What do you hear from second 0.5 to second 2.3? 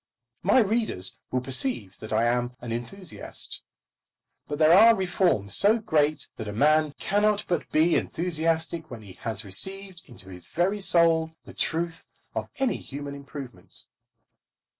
readers will perceive that I